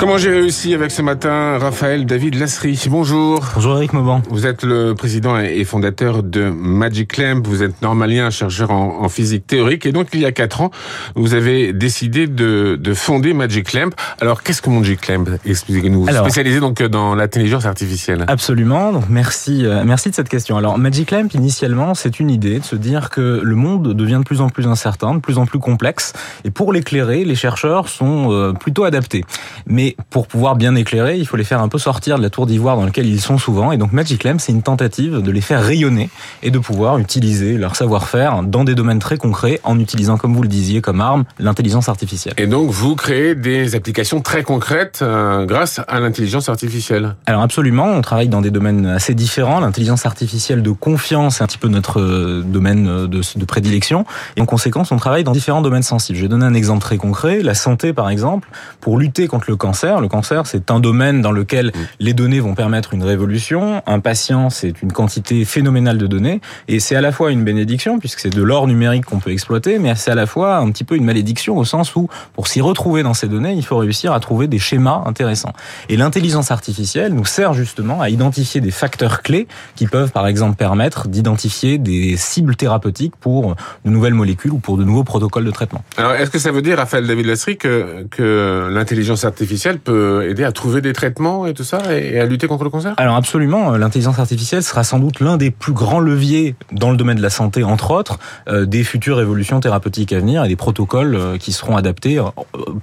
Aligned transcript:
Comment 0.00 0.16
j'ai 0.16 0.30
réussi 0.30 0.72
avec 0.72 0.92
ce 0.92 1.02
matin 1.02 1.58
Raphaël 1.58 2.06
David 2.06 2.36
Lasserie 2.36 2.82
Bonjour. 2.88 3.44
Bonjour 3.54 3.76
Eric 3.76 3.92
Mauban. 3.92 4.22
Vous 4.30 4.46
êtes 4.46 4.62
le 4.62 4.94
président 4.94 5.38
et 5.38 5.62
fondateur 5.64 6.22
de 6.22 6.44
Magic 6.48 7.18
Lamp. 7.18 7.42
Vous 7.46 7.62
êtes 7.62 7.82
normalien, 7.82 8.30
chercheur 8.30 8.70
en, 8.70 9.06
physique 9.10 9.46
théorique. 9.46 9.84
Et 9.84 9.92
donc, 9.92 10.08
il 10.14 10.20
y 10.20 10.24
a 10.24 10.32
quatre 10.32 10.62
ans, 10.62 10.70
vous 11.16 11.34
avez 11.34 11.74
décidé 11.74 12.28
de, 12.28 12.78
de 12.80 12.94
fonder 12.94 13.34
Magic 13.34 13.74
Lamp. 13.74 13.90
Alors, 14.22 14.42
qu'est-ce 14.42 14.62
que 14.62 14.70
Magic 14.70 15.06
Lamp? 15.06 15.26
Expliquez-nous. 15.44 16.08
Spécialisé 16.08 16.60
donc 16.60 16.82
dans 16.82 17.14
l'intelligence 17.14 17.66
artificielle. 17.66 18.24
Absolument. 18.26 18.92
Donc, 18.92 19.04
merci, 19.10 19.66
euh, 19.66 19.82
merci 19.84 20.08
de 20.08 20.14
cette 20.14 20.30
question. 20.30 20.56
Alors, 20.56 20.78
Magic 20.78 21.10
Lamp, 21.10 21.28
initialement, 21.34 21.92
c'est 21.92 22.20
une 22.20 22.30
idée 22.30 22.60
de 22.60 22.64
se 22.64 22.76
dire 22.76 23.10
que 23.10 23.42
le 23.42 23.54
monde 23.54 23.92
devient 23.92 24.20
de 24.20 24.24
plus 24.24 24.40
en 24.40 24.48
plus 24.48 24.66
incertain, 24.66 25.16
de 25.16 25.20
plus 25.20 25.36
en 25.36 25.44
plus 25.44 25.58
complexe. 25.58 26.14
Et 26.44 26.50
pour 26.50 26.72
l'éclairer, 26.72 27.26
les 27.26 27.34
chercheurs 27.34 27.88
sont 27.88 28.32
euh, 28.32 28.54
plutôt 28.54 28.84
adaptés. 28.84 29.24
Mais 29.66 29.89
pour 30.10 30.26
pouvoir 30.26 30.56
bien 30.56 30.74
éclairer, 30.74 31.18
il 31.18 31.26
faut 31.26 31.36
les 31.36 31.44
faire 31.44 31.60
un 31.60 31.68
peu 31.68 31.78
sortir 31.78 32.18
de 32.18 32.22
la 32.22 32.30
tour 32.30 32.46
d'ivoire 32.46 32.76
dans 32.76 32.84
laquelle 32.84 33.06
ils 33.06 33.20
sont 33.20 33.38
souvent. 33.38 33.72
Et 33.72 33.76
donc 33.76 33.92
Magic 33.92 34.24
Lamp, 34.24 34.38
c'est 34.38 34.52
une 34.52 34.62
tentative 34.62 35.22
de 35.22 35.30
les 35.30 35.40
faire 35.40 35.62
rayonner 35.62 36.10
et 36.42 36.50
de 36.50 36.58
pouvoir 36.58 36.98
utiliser 36.98 37.56
leur 37.56 37.76
savoir-faire 37.76 38.42
dans 38.42 38.64
des 38.64 38.74
domaines 38.74 38.98
très 38.98 39.16
concrets 39.16 39.60
en 39.64 39.78
utilisant, 39.78 40.16
comme 40.16 40.34
vous 40.34 40.42
le 40.42 40.48
disiez, 40.48 40.80
comme 40.80 41.00
arme 41.00 41.24
l'intelligence 41.38 41.88
artificielle. 41.88 42.34
Et 42.38 42.46
donc 42.46 42.70
vous 42.70 42.96
créez 42.96 43.34
des 43.34 43.74
applications 43.74 44.20
très 44.20 44.42
concrètes 44.42 45.00
euh, 45.02 45.46
grâce 45.46 45.80
à 45.88 46.00
l'intelligence 46.00 46.48
artificielle. 46.48 47.16
Alors 47.26 47.42
absolument, 47.42 47.86
on 47.86 48.00
travaille 48.00 48.28
dans 48.28 48.40
des 48.40 48.50
domaines 48.50 48.86
assez 48.86 49.14
différents. 49.14 49.60
L'intelligence 49.60 50.06
artificielle 50.06 50.62
de 50.62 50.70
confiance 50.70 51.40
est 51.40 51.44
un 51.44 51.46
petit 51.46 51.58
peu 51.58 51.68
notre 51.68 52.00
euh, 52.00 52.42
domaine 52.46 52.88
euh, 52.88 53.06
de, 53.06 53.20
de 53.36 53.44
prédilection. 53.44 54.04
Et 54.36 54.40
en 54.40 54.46
conséquence, 54.46 54.92
on 54.92 54.96
travaille 54.96 55.24
dans 55.24 55.32
différents 55.32 55.62
domaines 55.62 55.82
sensibles. 55.82 56.18
Je 56.18 56.22
vais 56.22 56.28
donner 56.28 56.46
un 56.46 56.54
exemple 56.54 56.82
très 56.82 56.96
concret. 56.96 57.42
La 57.42 57.54
santé, 57.54 57.92
par 57.92 58.10
exemple, 58.10 58.48
pour 58.80 58.98
lutter 58.98 59.26
contre 59.26 59.46
le 59.48 59.56
cancer 59.56 59.79
le 59.84 60.08
cancer, 60.08 60.46
c'est 60.46 60.70
un 60.70 60.80
domaine 60.80 61.20
dans 61.20 61.32
lequel 61.32 61.66
mm. 61.66 61.72
les 62.00 62.14
données 62.14 62.40
vont 62.40 62.54
permettre 62.54 62.94
une 62.94 63.02
révolution. 63.02 63.82
Un 63.86 64.00
patient, 64.00 64.50
c'est 64.50 64.82
une 64.82 64.92
quantité 64.92 65.44
phénoménale 65.44 65.98
de 65.98 66.06
données. 66.06 66.40
Et 66.68 66.80
c'est 66.80 66.96
à 66.96 67.00
la 67.00 67.12
fois 67.12 67.30
une 67.30 67.44
bénédiction, 67.44 67.98
puisque 67.98 68.20
c'est 68.20 68.30
de 68.30 68.42
l'or 68.42 68.66
numérique 68.66 69.04
qu'on 69.04 69.18
peut 69.18 69.30
exploiter, 69.30 69.78
mais 69.78 69.94
c'est 69.94 70.10
à 70.10 70.14
la 70.14 70.26
fois 70.26 70.56
un 70.56 70.70
petit 70.70 70.84
peu 70.84 70.96
une 70.96 71.04
malédiction 71.04 71.56
au 71.56 71.64
sens 71.64 71.96
où, 71.96 72.08
pour 72.34 72.46
s'y 72.46 72.60
retrouver 72.60 73.02
dans 73.02 73.14
ces 73.14 73.28
données, 73.28 73.52
il 73.52 73.64
faut 73.64 73.78
réussir 73.78 74.12
à 74.12 74.20
trouver 74.20 74.46
des 74.46 74.58
schémas 74.58 75.02
intéressants. 75.06 75.52
Et 75.88 75.96
l'intelligence 75.96 76.50
artificielle 76.50 77.14
nous 77.14 77.24
sert 77.24 77.54
justement 77.54 78.00
à 78.00 78.10
identifier 78.10 78.60
des 78.60 78.70
facteurs 78.70 79.22
clés 79.22 79.46
qui 79.76 79.86
peuvent, 79.86 80.12
par 80.12 80.26
exemple, 80.26 80.56
permettre 80.56 81.08
d'identifier 81.08 81.78
des 81.78 82.16
cibles 82.16 82.56
thérapeutiques 82.56 83.14
pour 83.16 83.56
de 83.84 83.90
nouvelles 83.90 84.14
molécules 84.14 84.52
ou 84.52 84.58
pour 84.58 84.76
de 84.76 84.84
nouveaux 84.84 85.04
protocoles 85.04 85.44
de 85.44 85.50
traitement. 85.50 85.82
Alors, 85.96 86.12
est-ce 86.12 86.30
que 86.30 86.38
ça 86.38 86.52
veut 86.52 86.62
dire, 86.62 86.78
Raphaël 86.78 87.06
David 87.06 87.30
que, 87.58 88.06
que 88.10 88.68
l'intelligence 88.72 89.24
artificielle 89.24 89.69
peut 89.78 90.28
aider 90.28 90.44
à 90.44 90.52
trouver 90.52 90.80
des 90.80 90.92
traitements 90.92 91.46
et 91.46 91.54
tout 91.54 91.64
ça 91.64 91.96
et 91.96 92.18
à 92.18 92.26
lutter 92.26 92.46
contre 92.46 92.64
le 92.64 92.70
cancer? 92.70 92.94
Alors 92.96 93.16
absolument, 93.16 93.76
l'intelligence 93.76 94.18
artificielle 94.18 94.62
sera 94.62 94.84
sans 94.84 94.98
doute 94.98 95.20
l'un 95.20 95.36
des 95.36 95.50
plus 95.50 95.72
grands 95.72 96.00
leviers 96.00 96.54
dans 96.72 96.90
le 96.90 96.96
domaine 96.96 97.16
de 97.16 97.22
la 97.22 97.30
santé, 97.30 97.62
entre 97.62 97.92
autres, 97.92 98.18
euh, 98.48 98.66
des 98.66 98.84
futures 98.84 99.20
évolutions 99.20 99.60
thérapeutiques 99.60 100.12
à 100.12 100.18
venir 100.18 100.44
et 100.44 100.48
des 100.48 100.56
protocoles 100.56 101.14
euh, 101.14 101.38
qui 101.38 101.52
seront 101.52 101.76
adaptés, 101.76 102.18
euh, 102.18 102.24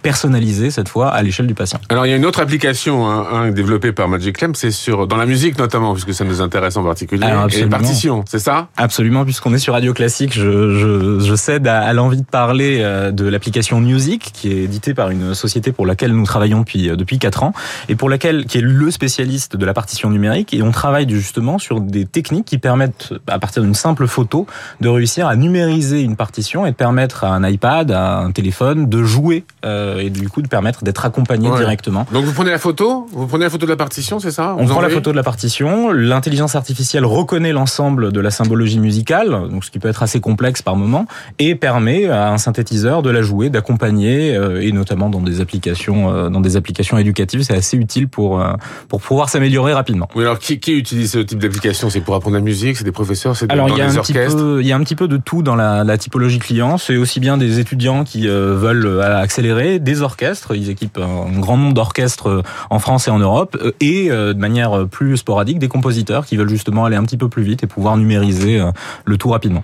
personnalisés 0.02 0.72
cette 0.72 0.90
fois 0.90 1.10
à 1.10 1.22
l'échelle 1.22 1.48
du 1.48 1.54
patient. 1.54 1.80
Alors 1.90 2.06
il 2.06 2.10
y 2.10 2.14
a 2.14 2.16
une 2.16 2.26
autre 2.26 2.40
application 2.40 3.08
hein, 3.10 3.26
hein, 3.32 3.52
développée 3.52 3.92
par 3.92 4.08
Magic 4.08 4.42
Lamp, 4.42 4.54
c'est 4.56 4.72
sur 4.72 5.08
dans 5.08 5.18
la 5.18 5.26
musique 5.26 5.58
notamment, 5.58 5.94
puisque 5.94 6.14
ça 6.14 6.24
nous 6.24 6.42
intéresse 6.42 6.78
en 6.78 6.84
particulier, 6.84 7.28
et 7.28 7.58
les 7.58 7.66
partitions, 7.68 8.24
c'est 8.28 8.40
ça? 8.40 8.70
Absolument, 8.78 9.26
puisqu'on 9.26 9.54
est 9.54 9.60
sur 9.60 9.74
Radio 9.74 9.94
Classique, 9.94 10.34
je, 10.34 10.78
je, 10.78 11.20
je 11.20 11.36
cède 11.36 11.68
à, 11.68 11.82
à 11.82 11.94
l'envie 11.94 12.22
de 12.22 12.26
parler 12.26 12.80
de 13.12 13.28
l'application 13.28 13.80
Music, 13.80 14.32
qui 14.34 14.52
est 14.52 14.64
éditée 14.64 14.94
par 14.94 15.10
une 15.10 15.34
société 15.34 15.72
pour 15.72 15.86
laquelle 15.86 16.12
nous 16.12 16.26
travaillons 16.26 16.64
depuis 16.68 16.78
depuis 16.78 16.90
euh, 16.90 16.96
depuis 16.96 17.20
quatre 17.20 17.44
ans 17.44 17.54
et 17.90 17.96
pour 17.96 18.10
laquelle 18.10 18.46
qui 18.46 18.58
est 18.58 18.62
le 18.62 18.92
spécialiste 18.92 19.56
de 19.56 19.66
la 19.66 19.74
partition 19.74 20.10
numérique 20.10 20.54
et 20.54 20.62
on 20.62 20.72
travaille 20.72 21.08
justement 21.10 21.58
sur 21.58 21.80
des 21.80 22.06
techniques 22.06 22.46
qui 22.46 22.58
permettent 22.58 23.14
à 23.28 23.40
partir 23.40 23.64
d'une 23.64 23.76
simple 23.76 24.08
photo 24.08 24.46
de 24.82 24.90
réussir 24.90 25.28
à 25.28 25.36
numériser 25.36 26.02
une 26.02 26.16
partition 26.16 26.66
et 26.66 26.72
de 26.72 26.76
permettre 26.76 27.24
à 27.24 27.30
un 27.30 27.48
iPad, 27.48 27.92
à 27.92 28.18
un 28.18 28.32
téléphone 28.32 28.90
de 28.90 29.04
jouer 29.04 29.46
euh, 29.64 30.00
et 30.00 30.10
du 30.10 30.28
coup 30.30 30.42
de 30.42 30.48
permettre 30.48 30.84
d'être 30.84 31.06
accompagné 31.06 31.50
directement. 31.56 32.06
Donc 32.12 32.26
vous 32.26 32.34
prenez 32.34 32.52
la 32.52 32.60
photo, 32.60 33.08
vous 33.12 33.28
prenez 33.28 33.46
la 33.46 33.50
photo 33.50 33.66
de 33.66 33.72
la 33.72 33.78
partition, 33.78 34.20
c'est 34.20 34.32
ça 34.32 34.56
On 34.58 34.66
prend 34.66 34.82
la 34.82 34.90
photo 34.90 35.12
de 35.12 35.16
la 35.16 35.24
partition, 35.24 35.92
l'intelligence 35.92 36.56
artificielle 36.56 37.06
reconnaît 37.06 37.54
l'ensemble 37.54 38.12
de 38.12 38.20
la 38.20 38.32
symbologie 38.32 38.80
musicale, 38.80 39.30
donc 39.50 39.64
ce 39.64 39.72
qui 39.72 39.80
peut 39.80 39.88
être 39.90 40.04
assez 40.04 40.20
complexe 40.20 40.62
par 40.62 40.76
moment 40.76 41.06
et 41.40 41.56
permet 41.56 42.08
à 42.08 42.32
un 42.32 42.38
synthétiseur 42.38 43.02
de 43.02 43.10
la 43.10 43.22
jouer, 43.22 43.50
d'accompagner 43.50 44.36
euh, 44.36 44.62
et 44.62 44.72
notamment 44.72 45.10
dans 45.10 45.22
des 45.22 45.42
applications 45.42 46.28
dans 46.30 46.42
des 46.42 46.57
applications 46.58 46.68
application 46.68 46.98
éducative, 46.98 47.42
c'est 47.44 47.56
assez 47.56 47.78
utile 47.78 48.08
pour 48.08 48.42
euh, 48.42 48.54
pour 48.90 49.02
pouvoir 49.02 49.30
s'améliorer 49.30 49.74
rapidement. 49.74 50.10
Oui, 50.16 50.24
alors 50.24 50.38
qui, 50.38 50.60
qui 50.60 50.74
utilise 50.74 51.12
ce 51.12 51.20
type 51.20 51.40
d'application? 51.40 51.90
C'est 51.90 52.02
pour 52.02 52.14
apprendre 52.16 52.36
la 52.36 52.42
musique, 52.42 52.76
c'est 52.78 52.84
des 52.84 52.92
professeurs, 52.92 53.38
c'est 53.38 53.48
dans 53.48 53.68
y 53.68 53.82
a 53.82 53.98
orchestres? 53.98 54.60
Il 54.60 54.68
y 54.68 54.74
a 54.74 54.76
un 54.76 54.84
petit 54.84 54.96
peu 54.96 55.08
de 55.08 55.18
tout 55.18 55.44
dans 55.44 55.56
la, 55.56 55.84
la 55.84 55.98
typologie 55.98 56.40
client. 56.40 56.78
C'est 56.78 56.98
aussi 56.98 57.20
bien 57.20 57.38
des 57.38 57.60
étudiants 57.60 58.04
qui 58.04 58.28
euh, 58.28 58.54
veulent 58.56 58.86
euh, 58.86 59.22
accélérer, 59.22 59.80
des 59.80 60.02
orchestres. 60.02 60.56
Ils 60.56 60.70
équipent 60.70 61.00
un 61.00 61.40
grand 61.40 61.58
nombre 61.58 61.74
d'orchestres 61.74 62.44
en 62.70 62.80
France 62.80 63.08
et 63.08 63.12
en 63.12 63.20
Europe, 63.20 63.58
et 63.80 64.10
de 64.10 64.34
manière 64.34 64.88
plus 64.88 65.18
sporadique 65.18 65.60
des 65.60 65.68
compositeurs 65.68 66.26
qui 66.26 66.36
veulent 66.38 66.50
justement 66.50 66.86
aller 66.86 66.98
un 66.98 67.04
petit 67.04 67.18
peu 67.18 67.30
plus 67.30 67.44
vite 67.44 67.64
et 67.64 67.68
pouvoir 67.68 67.98
numériser 67.98 68.62
le 69.06 69.18
tout 69.18 69.30
rapidement. 69.30 69.64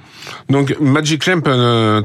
Donc 0.49 0.75
Magic 0.79 1.25
Lamp 1.25 1.41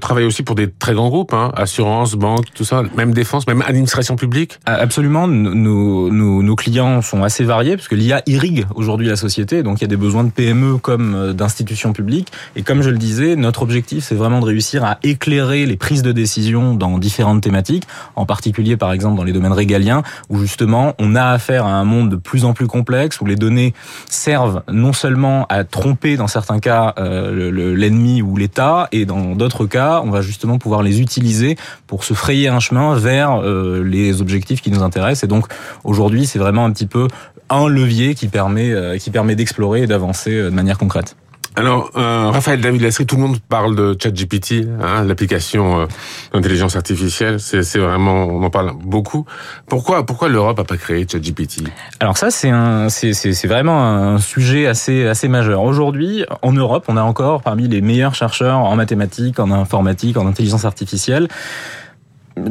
travaille 0.00 0.24
aussi 0.24 0.42
pour 0.42 0.56
des 0.56 0.68
très 0.70 0.94
grands 0.94 1.08
groupes, 1.08 1.34
hein, 1.34 1.52
assurance, 1.56 2.14
banque, 2.14 2.46
tout 2.54 2.64
ça, 2.64 2.82
même 2.96 3.12
défense, 3.14 3.46
même 3.46 3.62
administration 3.62 4.16
publique? 4.16 4.58
Absolument, 4.78 5.26
nos, 5.26 6.10
nos, 6.10 6.42
nos, 6.42 6.56
clients 6.56 7.02
sont 7.02 7.24
assez 7.24 7.44
variés 7.44 7.76
parce 7.76 7.88
que 7.88 7.94
l'IA 7.94 8.22
irrigue 8.26 8.66
aujourd'hui 8.74 9.08
la 9.08 9.16
société, 9.16 9.62
donc 9.62 9.78
il 9.78 9.82
y 9.82 9.84
a 9.84 9.88
des 9.88 9.96
besoins 9.96 10.24
de 10.24 10.30
PME 10.30 10.78
comme 10.78 11.14
euh, 11.14 11.32
d'institutions 11.32 11.92
publiques. 11.92 12.28
Et 12.56 12.62
comme 12.62 12.82
je 12.82 12.90
le 12.90 12.98
disais, 12.98 13.36
notre 13.36 13.62
objectif, 13.62 14.04
c'est 14.04 14.14
vraiment 14.14 14.40
de 14.40 14.46
réussir 14.46 14.84
à 14.84 14.98
éclairer 15.02 15.66
les 15.66 15.76
prises 15.76 16.02
de 16.02 16.12
décision 16.12 16.74
dans 16.74 16.98
différentes 16.98 17.42
thématiques, 17.42 17.84
en 18.16 18.26
particulier 18.26 18.76
par 18.76 18.92
exemple 18.92 19.16
dans 19.16 19.24
les 19.24 19.32
domaines 19.32 19.52
régaliens, 19.52 20.02
où 20.28 20.38
justement 20.38 20.94
on 20.98 21.14
a 21.14 21.24
affaire 21.24 21.66
à 21.66 21.72
un 21.72 21.84
monde 21.84 22.10
de 22.10 22.16
plus 22.16 22.44
en 22.44 22.52
plus 22.52 22.66
complexe, 22.66 23.20
où 23.20 23.26
les 23.26 23.36
données 23.36 23.74
servent 24.08 24.62
non 24.70 24.92
seulement 24.92 25.46
à 25.48 25.64
tromper 25.64 26.16
dans 26.16 26.28
certains 26.28 26.60
cas 26.60 26.94
euh, 26.98 27.74
l'ennemi 27.74 28.22
ou 28.22 28.36
l'État, 28.36 28.88
et 28.92 29.06
dans 29.06 29.34
d'autres 29.34 29.66
cas, 29.66 30.02
on 30.04 30.10
va 30.10 30.22
justement 30.22 30.58
pouvoir 30.58 30.82
les 30.82 31.00
utiliser 31.00 31.56
pour 31.86 32.04
se 32.04 32.14
frayer 32.14 32.48
un 32.48 32.60
chemin 32.60 32.94
vers 32.94 33.42
euh, 33.42 33.82
les 33.84 34.20
objectifs 34.20 34.60
qui 34.60 34.67
nous 34.70 34.82
intéressent 34.82 35.24
et 35.24 35.28
donc 35.28 35.46
aujourd'hui, 35.84 36.26
c'est 36.26 36.38
vraiment 36.38 36.64
un 36.64 36.72
petit 36.72 36.86
peu 36.86 37.08
un 37.50 37.68
levier 37.68 38.14
qui 38.14 38.28
permet, 38.28 38.70
euh, 38.72 38.98
qui 38.98 39.10
permet 39.10 39.34
d'explorer 39.34 39.82
et 39.82 39.86
d'avancer 39.86 40.32
euh, 40.32 40.50
de 40.50 40.54
manière 40.54 40.78
concrète. 40.78 41.16
Alors, 41.56 41.90
euh, 41.96 42.30
Raphaël 42.30 42.60
David 42.60 42.82
Lasserie, 42.82 43.04
tout 43.04 43.16
le 43.16 43.22
monde 43.22 43.38
parle 43.40 43.74
de 43.74 43.96
ChatGPT, 44.00 44.68
hein, 44.80 45.02
l'application 45.02 45.80
euh, 45.80 45.86
d'intelligence 46.32 46.76
artificielle. 46.76 47.40
C'est 47.40 47.78
vraiment, 47.78 48.26
on 48.26 48.44
en 48.44 48.50
parle 48.50 48.74
beaucoup. 48.80 49.24
Pourquoi, 49.66 50.06
pourquoi 50.06 50.28
l'Europe 50.28 50.60
a 50.60 50.64
pas 50.64 50.76
créé 50.76 51.04
ChatGPT? 51.10 51.64
Alors 51.98 52.16
ça, 52.16 52.30
c'est 52.30 52.50
un, 52.50 52.88
c'est 52.90 53.46
vraiment 53.46 53.82
un 53.82 54.18
sujet 54.18 54.68
assez, 54.68 55.04
assez 55.08 55.26
majeur. 55.26 55.64
Aujourd'hui, 55.64 56.24
en 56.42 56.52
Europe, 56.52 56.84
on 56.86 56.96
a 56.96 57.02
encore 57.02 57.42
parmi 57.42 57.66
les 57.66 57.80
meilleurs 57.80 58.14
chercheurs 58.14 58.58
en 58.58 58.76
mathématiques, 58.76 59.40
en 59.40 59.50
informatique, 59.50 60.16
en 60.16 60.28
intelligence 60.28 60.64
artificielle. 60.64 61.26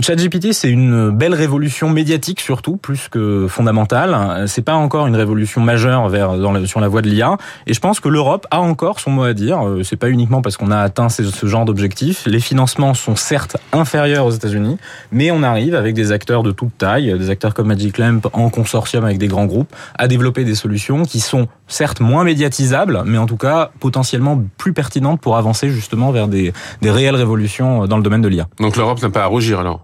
ChatGPT, 0.01 0.53
c'est 0.53 0.69
une 0.69 1.09
belle 1.09 1.33
révolution 1.33 1.89
médiatique 1.89 2.39
surtout, 2.39 2.77
plus 2.77 3.07
que 3.09 3.47
fondamentale. 3.47 4.45
C'est 4.47 4.61
pas 4.61 4.75
encore 4.75 5.07
une 5.07 5.15
révolution 5.15 5.61
majeure 5.61 6.07
vers 6.09 6.35
sur 6.65 6.79
la 6.79 6.87
voie 6.87 7.01
de 7.01 7.09
l'IA. 7.09 7.37
Et 7.65 7.73
je 7.73 7.79
pense 7.79 7.99
que 7.99 8.09
l'Europe 8.09 8.47
a 8.51 8.59
encore 8.59 8.99
son 8.99 9.11
mot 9.11 9.23
à 9.23 9.33
dire. 9.33 9.67
Euh, 9.67 9.83
c'est 9.83 9.95
pas 9.95 10.09
uniquement 10.09 10.41
parce 10.41 10.57
qu'on 10.57 10.71
a 10.71 10.77
atteint 10.77 11.09
ce, 11.09 11.45
genre 11.45 11.65
d'objectifs. 11.65 12.25
Les 12.25 12.39
financements 12.39 12.93
sont 12.93 13.15
certes 13.15 13.57
inférieurs 13.73 14.25
aux 14.25 14.31
États-Unis, 14.31 14.77
mais 15.11 15.31
on 15.31 15.43
arrive 15.43 15.75
avec 15.75 15.93
des 15.93 16.11
acteurs 16.11 16.43
de 16.43 16.51
toute 16.51 16.77
taille, 16.77 17.17
des 17.17 17.29
acteurs 17.29 17.53
comme 17.53 17.67
Magic 17.67 17.97
Lamp 17.97 18.21
en 18.33 18.49
consortium 18.49 19.03
avec 19.05 19.17
des 19.17 19.27
grands 19.27 19.45
groupes, 19.45 19.73
à 19.97 20.07
développer 20.07 20.43
des 20.43 20.55
solutions 20.55 21.03
qui 21.03 21.19
sont 21.19 21.47
certes 21.67 21.99
moins 21.99 22.23
médiatisables, 22.23 23.03
mais 23.05 23.17
en 23.17 23.25
tout 23.25 23.37
cas 23.37 23.71
potentiellement 23.79 24.41
plus 24.57 24.73
pertinentes 24.73 25.21
pour 25.21 25.37
avancer 25.37 25.69
justement 25.69 26.11
vers 26.11 26.27
des 26.27 26.53
réelles 26.83 27.15
révolutions 27.15 27.85
dans 27.85 27.97
le 27.97 28.03
domaine 28.03 28.21
de 28.21 28.27
l'IA. 28.27 28.47
Donc 28.59 28.77
l'Europe 28.77 29.01
n'a 29.01 29.09
pas 29.09 29.23
à 29.23 29.27
rougir 29.27 29.59
alors 29.59 29.76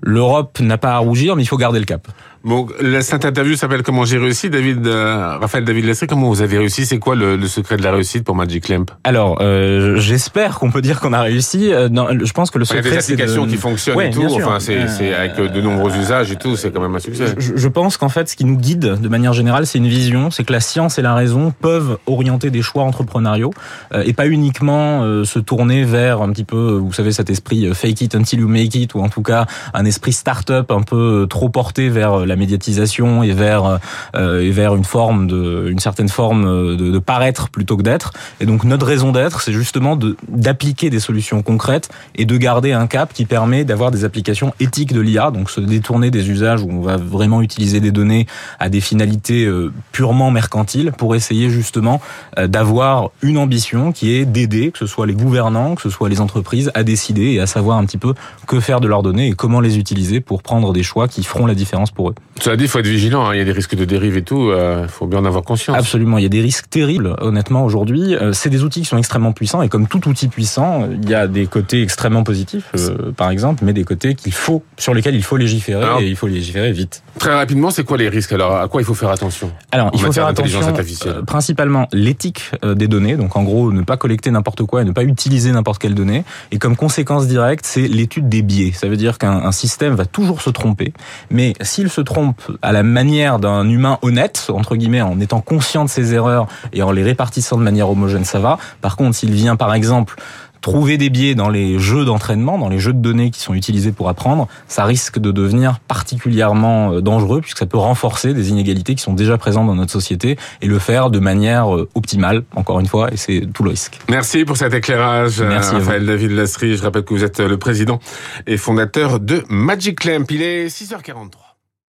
L'Europe 0.00 0.60
n'a 0.60 0.78
pas 0.78 0.94
à 0.94 0.98
rougir, 0.98 1.36
mais 1.36 1.42
il 1.42 1.46
faut 1.46 1.56
garder 1.56 1.78
le 1.78 1.84
cap. 1.84 2.08
Bon, 2.44 2.68
cette 3.00 3.24
interview 3.24 3.56
s'appelle 3.56 3.82
Comment 3.82 4.04
j'ai 4.04 4.18
réussi. 4.18 4.48
David, 4.48 4.86
euh, 4.86 5.38
Raphaël 5.38 5.64
David 5.64 5.84
Lestry, 5.84 6.06
comment 6.06 6.28
vous 6.28 6.40
avez 6.40 6.58
réussi? 6.58 6.86
C'est 6.86 6.98
quoi 6.98 7.16
le, 7.16 7.36
le, 7.36 7.46
secret 7.48 7.76
de 7.76 7.82
la 7.82 7.90
réussite 7.90 8.24
pour 8.24 8.36
Magic 8.36 8.68
Lamp? 8.68 8.86
Alors, 9.02 9.38
euh, 9.40 9.96
j'espère 9.96 10.58
qu'on 10.58 10.70
peut 10.70 10.80
dire 10.80 11.00
qu'on 11.00 11.12
a 11.12 11.20
réussi. 11.20 11.72
Euh, 11.72 11.88
non, 11.88 12.06
je 12.22 12.32
pense 12.32 12.50
que 12.50 12.58
le 12.58 12.64
secret, 12.64 12.82
Il 12.82 12.86
y 12.86 12.88
a 12.88 12.92
des 12.92 12.98
applications 12.98 13.46
qui 13.46 13.56
fonctionnent 13.56 14.00
et 14.00 14.10
tout. 14.10 14.24
Enfin, 14.24 14.58
c'est 14.60 14.78
euh, 14.78 15.18
avec 15.18 15.52
de 15.52 15.60
nombreux 15.60 15.96
usages 15.96 16.30
et 16.30 16.36
tout. 16.36 16.56
C'est 16.56 16.70
quand 16.70 16.80
même 16.80 16.94
un 16.94 17.00
succès. 17.00 17.34
Je, 17.38 17.56
je 17.56 17.68
pense 17.68 17.96
qu'en 17.96 18.08
fait, 18.08 18.28
ce 18.28 18.36
qui 18.36 18.44
nous 18.44 18.56
guide 18.56 18.98
de 19.00 19.08
manière 19.08 19.32
générale, 19.32 19.66
c'est 19.66 19.78
une 19.78 19.88
vision. 19.88 20.30
C'est 20.30 20.44
que 20.44 20.52
la 20.52 20.60
science 20.60 20.98
et 20.98 21.02
la 21.02 21.14
raison 21.14 21.52
peuvent 21.60 21.98
orienter 22.06 22.50
des 22.50 22.62
choix 22.62 22.84
entrepreneuriaux 22.84 23.52
euh, 23.92 24.04
et 24.06 24.12
pas 24.12 24.28
uniquement 24.28 25.02
se 25.24 25.38
tourner 25.38 25.84
vers 25.84 26.22
un 26.22 26.30
petit 26.30 26.44
peu, 26.44 26.78
vous 26.80 26.92
savez, 26.92 27.12
cet 27.12 27.30
esprit 27.30 27.68
fake 27.74 28.00
it 28.02 28.14
until 28.14 28.40
you 28.40 28.48
make 28.48 28.74
it 28.74 28.94
ou 28.94 29.00
en 29.00 29.08
tout 29.08 29.22
cas 29.22 29.46
un 29.74 29.84
esprit 29.84 30.12
start-up 30.12 30.70
un 30.70 30.82
peu 30.82 31.26
trop 31.28 31.48
porté 31.48 31.88
vers 31.88 32.26
la 32.28 32.36
médiatisation 32.36 33.22
et 33.22 33.32
vers 33.32 33.80
euh, 34.14 34.40
et 34.40 34.50
vers 34.50 34.74
une 34.74 34.84
forme 34.84 35.26
de 35.26 35.68
une 35.68 35.78
certaine 35.78 36.08
forme 36.08 36.76
de, 36.76 36.90
de 36.90 36.98
paraître 36.98 37.48
plutôt 37.48 37.76
que 37.76 37.82
d'être. 37.82 38.12
Et 38.40 38.46
donc 38.46 38.64
notre 38.64 38.86
raison 38.86 39.12
d'être, 39.12 39.40
c'est 39.40 39.52
justement 39.52 39.96
de 39.96 40.16
d'appliquer 40.28 40.90
des 40.90 41.00
solutions 41.00 41.42
concrètes 41.42 41.88
et 42.14 42.24
de 42.24 42.36
garder 42.36 42.72
un 42.72 42.86
cap 42.86 43.12
qui 43.12 43.24
permet 43.24 43.64
d'avoir 43.64 43.90
des 43.90 44.04
applications 44.04 44.52
éthiques 44.60 44.92
de 44.92 45.00
l'IA, 45.00 45.30
donc 45.30 45.50
se 45.50 45.60
détourner 45.60 46.10
des 46.10 46.30
usages 46.30 46.62
où 46.62 46.68
on 46.70 46.80
va 46.80 46.96
vraiment 46.96 47.42
utiliser 47.42 47.80
des 47.80 47.90
données 47.90 48.26
à 48.58 48.68
des 48.68 48.80
finalités 48.80 49.44
euh, 49.44 49.72
purement 49.92 50.30
mercantiles 50.30 50.92
pour 50.96 51.14
essayer 51.14 51.50
justement 51.50 52.00
euh, 52.38 52.46
d'avoir 52.46 53.10
une 53.22 53.38
ambition 53.38 53.92
qui 53.92 54.14
est 54.14 54.24
d'aider, 54.24 54.70
que 54.70 54.78
ce 54.78 54.86
soit 54.86 55.06
les 55.06 55.14
gouvernants, 55.14 55.74
que 55.74 55.82
ce 55.82 55.90
soit 55.90 56.08
les 56.08 56.20
entreprises, 56.20 56.70
à 56.74 56.82
décider 56.82 57.32
et 57.32 57.40
à 57.40 57.46
savoir 57.46 57.78
un 57.78 57.84
petit 57.84 57.98
peu 57.98 58.14
que 58.46 58.60
faire 58.60 58.80
de 58.80 58.88
leurs 58.88 59.02
données 59.02 59.28
et 59.28 59.32
comment 59.32 59.60
les 59.60 59.78
utiliser 59.78 60.20
pour 60.20 60.42
prendre 60.42 60.72
des 60.72 60.82
choix 60.82 61.08
qui 61.08 61.22
feront 61.22 61.46
la 61.46 61.54
différence 61.54 61.90
pour 61.90 62.10
eux. 62.10 62.14
Cela 62.40 62.56
dit, 62.56 62.64
il 62.64 62.68
faut 62.68 62.78
être 62.78 62.86
vigilant. 62.86 63.26
Hein. 63.26 63.34
Il 63.34 63.38
y 63.38 63.40
a 63.40 63.44
des 63.44 63.52
risques 63.52 63.74
de 63.74 63.84
dérive 63.84 64.16
et 64.16 64.22
tout. 64.22 64.50
Il 64.50 64.52
euh, 64.52 64.88
faut 64.88 65.06
bien 65.06 65.18
en 65.18 65.24
avoir 65.24 65.42
conscience. 65.42 65.76
Absolument. 65.76 66.18
Il 66.18 66.22
y 66.22 66.26
a 66.26 66.30
des 66.30 66.40
risques 66.40 66.70
terribles, 66.70 67.16
honnêtement, 67.20 67.64
aujourd'hui. 67.64 68.14
Euh, 68.14 68.32
c'est 68.32 68.50
des 68.50 68.62
outils 68.62 68.80
qui 68.80 68.86
sont 68.86 68.98
extrêmement 68.98 69.32
puissants. 69.32 69.62
Et 69.62 69.68
comme 69.68 69.88
tout 69.88 70.08
outil 70.08 70.28
puissant, 70.28 70.88
il 70.90 71.08
y 71.08 71.14
a 71.14 71.26
des 71.26 71.46
côtés 71.46 71.82
extrêmement 71.82 72.22
positifs, 72.22 72.70
euh, 72.76 73.12
par 73.12 73.30
exemple, 73.30 73.64
mais 73.64 73.72
des 73.72 73.84
côtés 73.84 74.14
qu'il 74.14 74.32
faut, 74.32 74.62
sur 74.76 74.94
lesquels 74.94 75.16
il 75.16 75.22
faut 75.22 75.36
légiférer 75.36 75.84
Alors, 75.84 76.00
et 76.00 76.08
il 76.08 76.16
faut 76.16 76.28
légiférer 76.28 76.70
vite. 76.72 77.02
Très 77.18 77.34
rapidement, 77.34 77.70
c'est 77.70 77.84
quoi 77.84 77.96
les 77.96 78.08
risques? 78.08 78.32
Alors, 78.32 78.56
à 78.56 78.68
quoi 78.68 78.80
il 78.80 78.84
faut 78.84 78.94
faire 78.94 79.10
attention? 79.10 79.50
Alors, 79.72 79.90
il 79.94 80.00
faut 80.00 80.12
faire 80.12 80.26
attention, 80.26 80.60
euh, 81.06 81.22
principalement 81.22 81.88
l'éthique 81.92 82.52
des 82.64 82.88
données. 82.88 83.16
Donc, 83.16 83.36
en 83.36 83.42
gros, 83.42 83.72
ne 83.72 83.82
pas 83.82 83.96
collecter 83.96 84.30
n'importe 84.30 84.62
quoi 84.64 84.82
et 84.82 84.84
ne 84.84 84.92
pas 84.92 85.02
utiliser 85.02 85.50
n'importe 85.50 85.80
quelle 85.80 85.94
donnée. 85.94 86.24
Et 86.52 86.58
comme 86.58 86.76
conséquence 86.76 87.26
directe, 87.26 87.66
c'est 87.66 87.88
l'étude 87.88 88.28
des 88.28 88.42
biais. 88.42 88.72
Ça 88.72 88.88
veut 88.88 88.96
dire 88.96 89.18
qu'un 89.18 89.50
système 89.52 89.94
va 89.94 90.06
toujours 90.06 90.40
se 90.40 90.50
tromper. 90.50 90.92
Mais 91.30 91.54
s'il 91.60 91.90
se 91.90 92.00
trompe 92.08 92.40
à 92.62 92.72
la 92.72 92.82
manière 92.82 93.38
d'un 93.38 93.68
humain 93.68 93.98
honnête, 94.00 94.46
entre 94.48 94.76
guillemets, 94.76 95.02
en 95.02 95.20
étant 95.20 95.42
conscient 95.42 95.84
de 95.84 95.90
ses 95.90 96.14
erreurs 96.14 96.46
et 96.72 96.82
en 96.82 96.90
les 96.90 97.02
répartissant 97.02 97.58
de 97.58 97.62
manière 97.62 97.90
homogène, 97.90 98.24
ça 98.24 98.38
va. 98.38 98.56
Par 98.80 98.96
contre, 98.96 99.14
s'il 99.14 99.32
vient, 99.32 99.56
par 99.56 99.74
exemple, 99.74 100.16
trouver 100.62 100.96
des 100.96 101.10
biais 101.10 101.34
dans 101.34 101.50
les 101.50 101.78
jeux 101.78 102.06
d'entraînement, 102.06 102.56
dans 102.56 102.70
les 102.70 102.78
jeux 102.78 102.94
de 102.94 102.98
données 102.98 103.30
qui 103.30 103.40
sont 103.40 103.52
utilisés 103.52 103.92
pour 103.92 104.08
apprendre, 104.08 104.48
ça 104.68 104.84
risque 104.84 105.18
de 105.18 105.30
devenir 105.30 105.80
particulièrement 105.80 106.94
euh, 106.94 107.00
dangereux 107.02 107.42
puisque 107.42 107.58
ça 107.58 107.66
peut 107.66 107.76
renforcer 107.76 108.32
des 108.32 108.48
inégalités 108.48 108.94
qui 108.94 109.02
sont 109.02 109.12
déjà 109.12 109.36
présentes 109.36 109.66
dans 109.66 109.74
notre 109.74 109.92
société 109.92 110.38
et 110.62 110.66
le 110.66 110.78
faire 110.78 111.10
de 111.10 111.18
manière 111.18 111.76
euh, 111.76 111.88
optimale, 111.94 112.42
encore 112.56 112.80
une 112.80 112.86
fois, 112.86 113.12
et 113.12 113.18
c'est 113.18 113.46
tout 113.52 113.64
le 113.64 113.70
risque. 113.70 113.98
Merci 114.08 114.46
pour 114.46 114.56
cet 114.56 114.72
éclairage, 114.72 115.42
Merci 115.42 115.74
Raphaël 115.74 116.06
David 116.06 116.30
Lasserie. 116.30 116.78
Je 116.78 116.82
rappelle 116.82 117.04
que 117.04 117.12
vous 117.12 117.24
êtes 117.24 117.40
le 117.40 117.58
président 117.58 118.00
et 118.46 118.56
fondateur 118.56 119.20
de 119.20 119.44
Magic 119.50 120.04
Lamp. 120.04 120.24
Il 120.30 120.40
est 120.40 120.68
6h43. 120.68 121.47